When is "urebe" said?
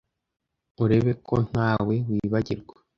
0.83-1.11